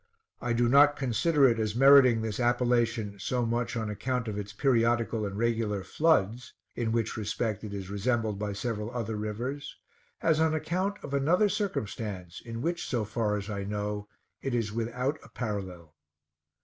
I 0.41 0.53
do 0.53 0.67
not 0.67 0.95
consider 0.95 1.47
it 1.47 1.59
as 1.59 1.75
meriting 1.75 2.23
this 2.23 2.39
appellation 2.39 3.19
so 3.19 3.45
much 3.45 3.77
on 3.77 3.87
account 3.87 4.27
of 4.27 4.35
its 4.35 4.51
periodical 4.51 5.27
and 5.27 5.37
regular 5.37 5.83
floods, 5.83 6.53
in 6.73 6.91
which 6.91 7.15
respect 7.15 7.63
it 7.63 7.71
is 7.71 7.91
resembled 7.91 8.39
by 8.39 8.53
several 8.53 8.89
other 8.89 9.15
rivers, 9.15 9.75
as 10.19 10.39
on 10.39 10.55
account 10.55 10.97
of 11.03 11.13
another 11.13 11.49
circumstance, 11.49 12.41
in 12.43 12.63
which, 12.63 12.87
so 12.87 13.05
far 13.05 13.37
as 13.37 13.47
I 13.47 13.63
know, 13.63 14.07
it 14.41 14.55
is 14.55 14.73
without 14.73 15.19
a 15.21 15.29
parallel. 15.29 15.93